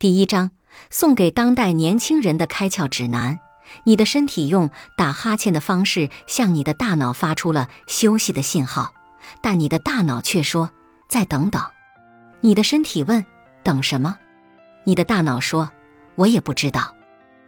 [0.00, 0.50] 第一章
[0.88, 3.38] 送给当代年轻人的开窍指南。
[3.84, 8.94] 你的身体用打哈欠的方式向你的大脑发出了休息的信号，
[9.42, 10.70] 但你的大脑却说
[11.06, 11.62] ：“再等等。”
[12.40, 13.26] 你的身体问
[13.62, 14.16] ：“等什么？”
[14.84, 15.70] 你的大脑说
[16.16, 16.94] ：“我也不知道。”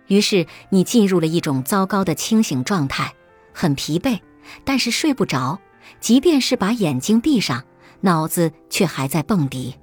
[0.08, 3.14] 于是你进入了一种糟糕的清醒状态，
[3.54, 4.20] 很疲惫，
[4.62, 5.58] 但是睡不着。
[6.00, 7.64] 即便是把眼睛闭上，
[8.02, 9.74] 脑子却还在蹦迪。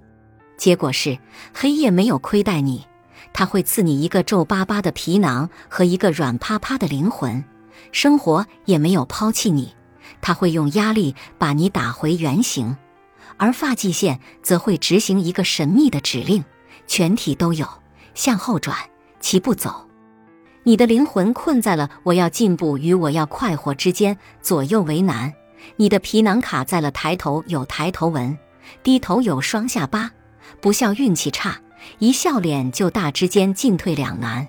[0.60, 1.18] 结果是，
[1.54, 2.86] 黑夜没有亏待你，
[3.32, 7.42] 它会赐你一个皱巴巴的皮囊和一个软趴趴的灵魂；
[7.94, 9.74] 生活也没有抛弃你，
[10.20, 12.76] 它会用压力把你打回原形；
[13.38, 16.44] 而发际线则会执行一个神秘的指令：
[16.88, 17.66] 全体都有，
[18.14, 18.76] 向后转，
[19.22, 19.88] 齐步走。
[20.64, 25.34] 你的灵魂困在了我要进步与我要快活之间，左右为难。
[25.78, 28.38] 你的皮囊卡在了抬头有抬头纹，
[28.84, 30.12] 低头有双下巴，
[30.62, 31.60] 不笑运气差，
[32.00, 34.48] 一笑脸就大之间进退两难。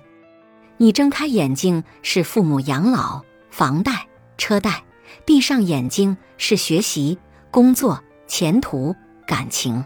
[0.77, 4.83] 你睁开眼睛是父母养老、房贷、车贷，
[5.25, 7.17] 闭上眼睛是学习、
[7.51, 8.95] 工作、前途、
[9.27, 9.83] 感情。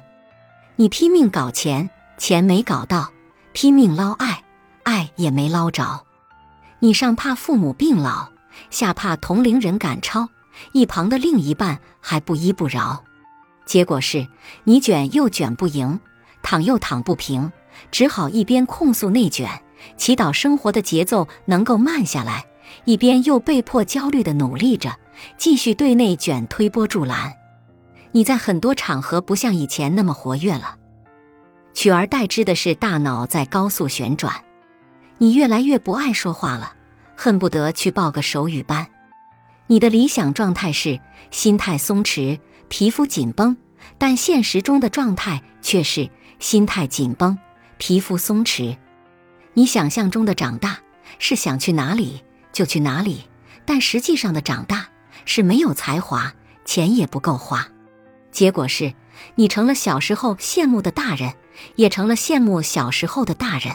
[0.77, 3.11] 你拼命搞钱，钱没搞到；
[3.53, 4.43] 拼命捞爱，
[4.83, 6.05] 爱也没捞着。
[6.79, 8.29] 你上怕父母病老，
[8.69, 10.29] 下怕同龄人赶超。
[10.71, 13.03] 一旁的另一半还不依不饶，
[13.65, 14.27] 结果是
[14.63, 15.99] 你卷又卷不赢，
[16.43, 17.51] 躺又躺不平，
[17.91, 19.49] 只好一边控诉内卷，
[19.97, 22.45] 祈祷生活的节奏能够慢下来，
[22.85, 24.95] 一边又被迫焦虑的努力着，
[25.37, 27.33] 继续对内卷推波助澜。
[28.11, 30.77] 你在很多场合不像以前那么活跃了，
[31.73, 34.33] 取而代之的是大脑在高速旋转，
[35.17, 36.73] 你越来越不爱说话了，
[37.17, 38.87] 恨不得去报个手语班。
[39.67, 40.99] 你的理想状态是
[41.31, 43.55] 心态松弛、皮肤紧绷，
[43.97, 47.37] 但现实中的状态却是心态紧绷、
[47.77, 48.77] 皮肤松弛。
[49.53, 50.79] 你想象中的长大
[51.17, 53.23] 是想去哪里就去哪里，
[53.65, 54.87] 但实际上的长大
[55.23, 56.33] 是没有才华，
[56.65, 57.67] 钱也不够花。
[58.31, 58.93] 结果是
[59.35, 61.33] 你成了小时候羡慕的大人，
[61.75, 63.73] 也成了羡慕小时候的大人。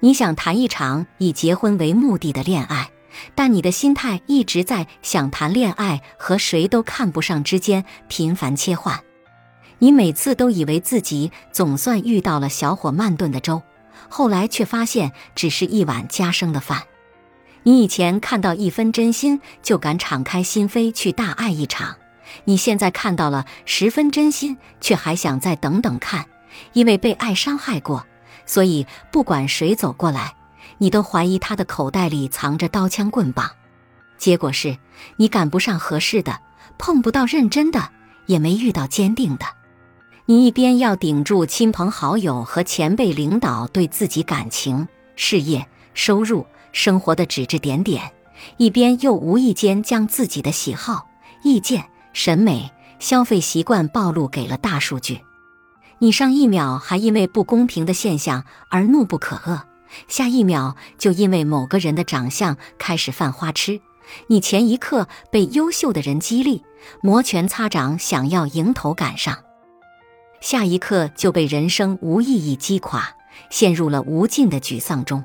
[0.00, 2.89] 你想谈一场以结婚为目的的恋爱。
[3.34, 9.00] 但你的心态一直在想谈恋爱和谁都看不上之间频繁切换，
[9.78, 13.62] 你每次都以为自己总算遇到了小火慢炖的粥，
[14.08, 16.82] 后来却发现只是一碗加生的饭。
[17.62, 21.96] 你以前看到一分真心就敢敞开心扉去大爱一场，
[22.44, 26.26] 你现在看到了十分真心却还想再等等看，
[26.72, 28.06] 因为被爱伤害过，
[28.46, 30.34] 所以不管谁走过来。
[30.82, 33.50] 你都怀疑他的口袋里藏着刀枪棍棒，
[34.16, 34.78] 结果是
[35.16, 36.40] 你赶不上合适的，
[36.78, 37.90] 碰不到认真的，
[38.24, 39.44] 也没遇到坚定的。
[40.24, 48.10] 你一边要顶住亲朋好友和前辈领导对自己感情、事业、收入、生活的指指点点，
[48.56, 51.06] 一边又无意间将自己的喜好、
[51.42, 55.20] 意见、审美、消费习惯暴露给了大数据。
[55.98, 59.60] 你上一秒还因为不公平的现象而怒不可遏。
[60.08, 63.80] 下一秒就因为某个人的长相开始犯花痴，
[64.28, 66.62] 你前一刻被优秀的人激励，
[67.02, 69.38] 摩拳擦掌想要迎头赶上，
[70.40, 73.14] 下一刻就被人生无意义击垮，
[73.50, 75.22] 陷入了无尽的沮丧中。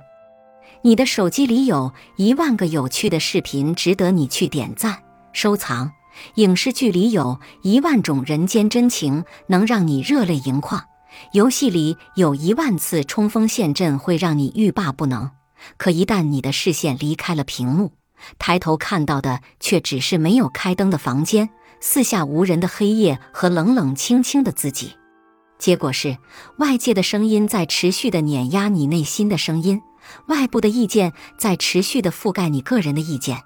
[0.81, 4.99] 你的手机里有一万个有趣的视频值得你去点赞
[5.33, 5.91] 收藏，
[6.35, 10.85] 影视剧里有一万种人间真情能让你热泪盈眶。
[11.31, 15.31] 游戏里有一万次冲锋陷阵会让你欲罢不能，
[15.77, 17.93] 可一旦你的视线离开了屏幕，
[18.37, 21.49] 抬头看到的却只是没有开灯的房间、
[21.79, 24.95] 四下无人的黑夜和冷冷清清的自己。
[25.57, 26.17] 结果是，
[26.57, 29.81] 外界的声音在持续的碾压你内心的声音，
[30.27, 33.41] 外部的意见在持续的覆盖你个人的意见，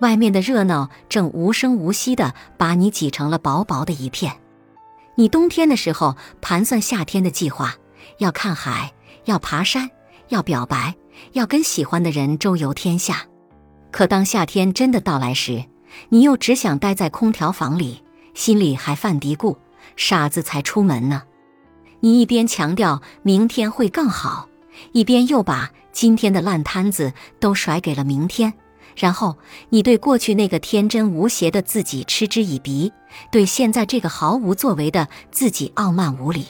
[0.00, 4.41] 外面的热闹正无声无息的把你挤成了薄薄的一片。
[5.14, 7.74] 你冬天的时候盘算夏天的计划，
[8.18, 8.92] 要看海，
[9.26, 9.90] 要爬山，
[10.28, 10.94] 要表白，
[11.32, 13.26] 要跟喜欢的人周游天下。
[13.90, 15.64] 可当夏天真的到来时，
[16.08, 19.56] 你又只想待在空调房里，心里还犯嘀咕：
[19.96, 21.22] 傻子才出门呢。
[22.00, 24.48] 你一边强调明天会更好，
[24.92, 28.54] 一边又把今天的烂摊子都甩给了明天。
[28.96, 29.36] 然后
[29.70, 32.92] 你对过去那个天真无邪的自己嗤之以鼻，
[33.30, 36.46] 对现在这个毫无作为的自己傲慢无礼。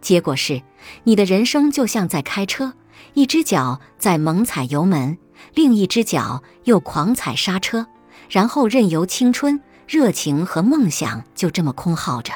[0.00, 0.62] 结果是，
[1.04, 2.72] 你的人生就像在开车，
[3.14, 5.18] 一只脚在猛踩油门，
[5.54, 7.86] 另一只脚又狂踩刹车，
[8.28, 12.32] 然后任由青春、热情和梦想就这么空耗着。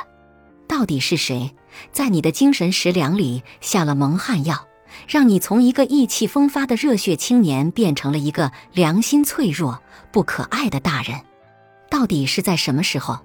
[0.66, 1.54] 到底是谁
[1.92, 4.66] 在你的精神食粮里下了蒙汗药，
[5.06, 11.20] 让你从一个意气风发的热血青年变成了一个良心脆弱、不可爱的大人？
[11.90, 13.18] 到底是在什么时候？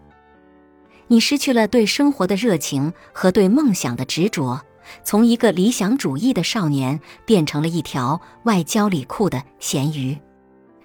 [1.08, 4.62] 你失去了对生活的热情和对梦想的执着，
[5.04, 10.18] 从一个理想主义的少年变成了一条外焦里酷的咸鱼。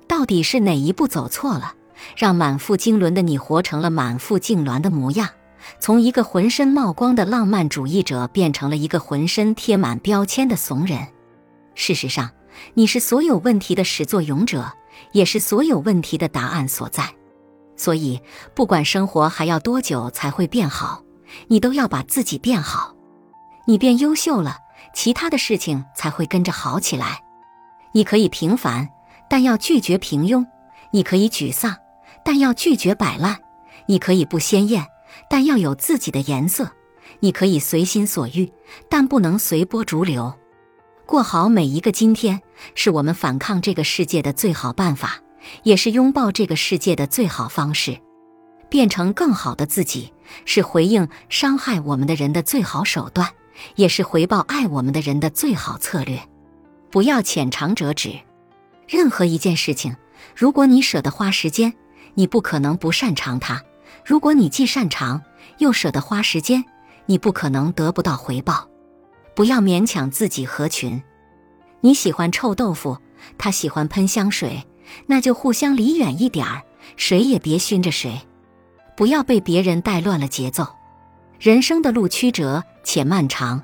[0.07, 1.75] 到底是哪一步走错了，
[2.17, 5.29] 让满腹经纶的你活成了满腹痉挛的模样？
[5.79, 11.07] 从一个浑身冒光的浪漫主义者变成了一个浑身贴满标签的怂人。
[11.75, 12.31] 事实上，
[12.75, 14.73] 你是所有问题的始作俑者，
[15.13, 17.05] 也是所有问题的答案所在。
[17.77, 18.21] 所以，
[18.55, 21.03] 不管生活还要多久才会变好，
[21.49, 22.95] 你都要把自己变好。
[23.67, 24.57] 你变优秀了，
[24.95, 27.23] 其他的事情才会跟着好起来。
[27.93, 28.89] 你可以平凡，
[29.29, 30.45] 但要拒绝平庸；
[30.91, 31.75] 你可以沮丧，
[32.25, 33.37] 但要拒绝摆烂；
[33.87, 34.87] 你可以不鲜艳，
[35.31, 36.67] 但要有自己的颜色；
[37.21, 38.53] 你可以随心所欲，
[38.91, 40.35] 但不能随波逐流。
[41.07, 42.43] 过好每一个今天，
[42.75, 45.21] 是我们反抗这个世界的最好办法。
[45.63, 47.99] 也是拥抱这个世界的最好方式，
[48.69, 50.13] 变成更好的自己，
[50.45, 53.27] 是回应伤害我们的人的最好手段，
[53.75, 56.21] 也是回报爱我们的人的最好策略。
[56.91, 58.21] 不要浅尝辄止。
[58.87, 59.97] 任何一件事情，
[60.37, 61.73] 如果你舍得花时间，
[62.13, 63.61] 你不可能不擅长它；
[64.05, 65.23] 如果你既擅长
[65.59, 66.65] 又舍得花时间，
[67.07, 68.69] 你不可能得不到回报。
[69.35, 71.03] 不要勉强自己合群。
[71.81, 72.99] 你喜欢臭豆腐，
[73.39, 74.67] 他喜欢喷香水。
[75.07, 76.63] 那就互相离远一点儿，
[76.97, 78.21] 谁也别熏着谁，
[78.97, 80.67] 不要被别人带乱了节奏。
[81.39, 83.63] 人生的路曲折且漫长，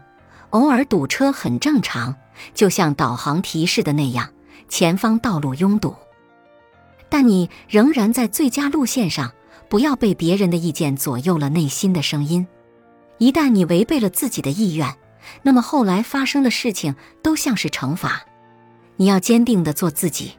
[0.50, 2.14] 偶尔堵车很正常，
[2.54, 4.30] 就像导航提示的那样，
[4.68, 5.96] 前方道路拥堵。
[7.08, 9.32] 但你仍然在最佳路线上，
[9.68, 12.46] 不要被别人的意见左右了内心的声音。
[13.18, 14.94] 一旦你违背了自己的意愿，
[15.42, 18.24] 那么后来发生的事情都像是惩罚。
[18.96, 20.32] 你要坚定地做自己。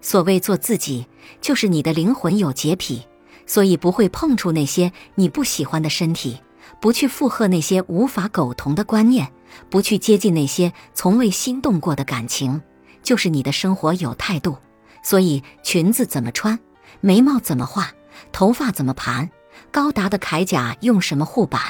[0.00, 1.06] 所谓做自己，
[1.40, 3.02] 就是你的灵魂有洁癖，
[3.46, 6.38] 所以不会碰触那些你不喜欢的身体，
[6.80, 9.32] 不去附和那些无法苟同的观念，
[9.68, 12.60] 不去接近那些从未心动过的感情。
[13.02, 14.56] 就是你的生活有态度，
[15.02, 16.58] 所以裙子怎么穿，
[17.00, 17.90] 眉毛怎么画，
[18.32, 19.30] 头发怎么盘，
[19.70, 21.60] 高达的铠甲用什么护板，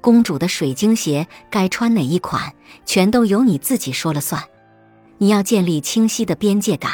[0.00, 2.54] 公主的水晶鞋该穿哪一款，
[2.84, 4.42] 全都由你自己说了算。
[5.18, 6.92] 你要建立清晰的边界感。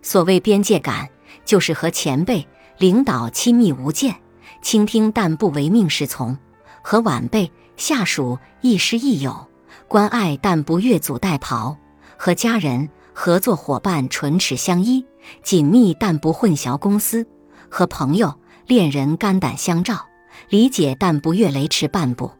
[0.00, 1.08] 所谓边界感，
[1.44, 2.46] 就是和前辈、
[2.78, 4.16] 领导亲密无间，
[4.60, 6.36] 倾听但不唯命是从；
[6.82, 9.46] 和晚辈、下属亦师亦友，
[9.86, 11.76] 关爱但不越俎代庖；
[12.16, 15.04] 和家人、合作伙伴唇齿相依，
[15.44, 17.24] 紧密但不混淆公私；
[17.72, 20.04] 和朋友、恋人肝胆相照，
[20.50, 22.30] 理解但不越雷池半步。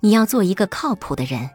[0.00, 1.50] 你要做一个靠谱的人。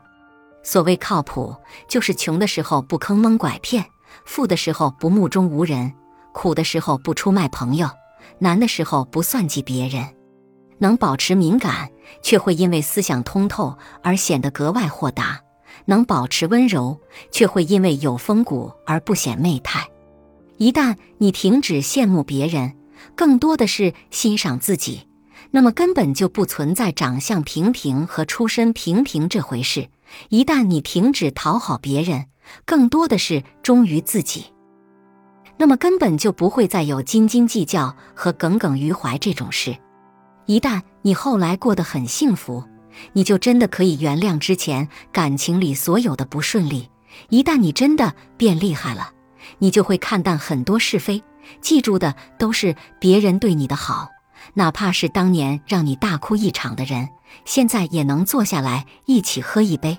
[0.61, 1.55] 所谓靠谱，
[1.87, 3.83] 就是穷的时候不坑蒙拐骗。
[4.25, 5.91] 富的时候不目中无人，
[6.33, 7.89] 苦的时候不出卖朋友，
[8.37, 10.05] 难的时候不算计别人，
[10.77, 11.89] 能保持敏感，
[12.21, 15.39] 却会因为思想通透而显得格外豁达；
[15.85, 16.99] 能保持温柔，
[17.31, 19.87] 却会因为有风骨而不显媚态。
[20.57, 22.75] 一旦你停止羡慕别人，
[23.15, 25.07] 更多的是欣赏自己，
[25.51, 29.89] 那么根本就不存在长相平平和出身平平这回事。
[30.29, 32.25] 一旦你停止讨好别人，
[32.65, 34.45] 更多的是忠于自己，
[35.57, 39.77] 那么根本就不会再有斤斤计较和耿耿于怀这种事。
[40.45, 42.63] 一旦你后来过得很幸福，
[43.13, 46.89] 你就真的可以原谅之前感情里所有的不顺利。
[47.29, 49.11] 一旦你真的变厉害了，
[49.59, 51.21] 你就会看淡很多是非，
[51.61, 54.09] 记住的都是别人对你的好，
[54.53, 57.09] 哪怕是当年让你大哭一场的人，
[57.45, 59.97] 现在也能坐下来一起喝一杯。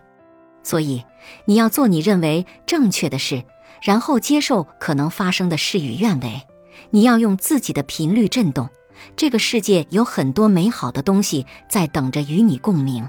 [0.63, 1.05] 所以，
[1.47, 3.45] 你要做你认为正确的事，
[3.83, 6.43] 然后接受可能发生的事与愿违。
[6.91, 8.69] 你要用自己的频率震动，
[9.17, 13.09] 这个世界有很多美好的东西在等着与你共鸣。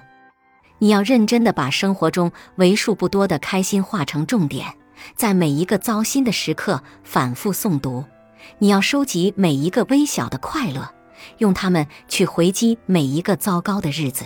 [0.80, 4.74] 你要认真的把生活中为数不多的开心化成重点，
[5.16, 8.04] 在每一个糟心的时刻反复诵读。
[8.60, 10.90] 你要收集每一个微小的快乐，
[11.38, 14.26] 用它们去回击每一个糟糕的日子。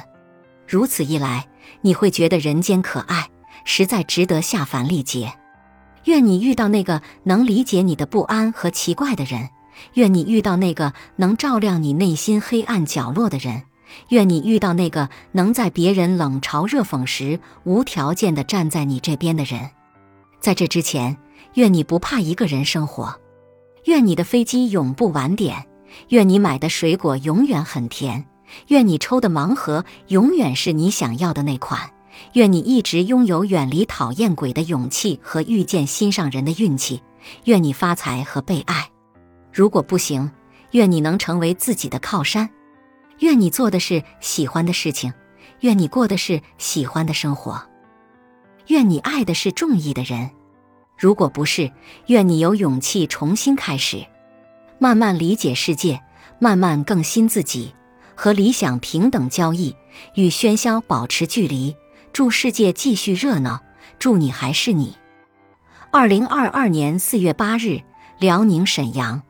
[0.68, 1.48] 如此一来。
[1.82, 3.28] 你会觉得人间可爱，
[3.64, 5.34] 实在值得下凡历劫。
[6.04, 9.50] 愿你遇到那个能理解你的不安和奇怪的人，
[9.96, 13.64] 愿你遇到那个能照亮你内心黑暗角落的人，
[14.10, 19.72] 愿你遇到那个能在别人冷嘲热讽时无条件的站在你这边的人。
[20.40, 21.18] 在这之前，
[21.56, 23.20] 愿你不怕一个人生活，
[23.86, 25.66] 愿你的飞机永不晚点，
[26.10, 28.26] 愿你买的水果永远很甜。
[28.68, 31.92] 愿你抽的盲盒永远是你想要的那款，
[32.34, 37.02] 愿你一直拥有远离讨厌鬼的勇气和遇见心上人的运气。
[37.46, 38.90] 愿你发财和被爱。
[39.52, 40.32] 如果不行，
[40.72, 42.48] 愿你能成为自己的靠山。
[43.20, 45.12] 愿你做的是喜欢的事情，
[45.62, 47.62] 愿你过的是喜欢的生活。
[48.68, 50.30] 愿你爱的是中意的人。
[50.98, 51.72] 如果不是，
[52.08, 54.06] 愿你有勇气重新开始，
[54.80, 56.02] 慢慢理解世界，
[56.40, 57.74] 慢慢更新自己，
[58.16, 59.76] 和理想平等交易，
[60.16, 61.76] 与喧嚣保持距离。
[62.14, 63.62] 祝世界继续热闹，
[64.00, 64.96] 祝你还是你。
[65.92, 67.82] 二零二二年四月八日，
[68.20, 69.22] 辽宁沈阳。